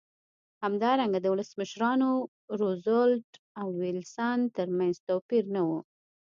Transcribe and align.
همدارنګه 0.63 1.19
د 1.21 1.25
ولسمشرانو 1.33 2.09
روزولټ 2.59 3.29
او 3.59 3.67
ویلسن 3.79 4.39
ترمنځ 4.57 4.95
توپیر 5.07 5.43
نه 5.55 5.61
و. 5.67 5.69